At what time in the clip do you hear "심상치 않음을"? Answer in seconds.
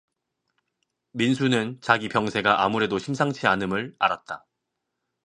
2.97-3.95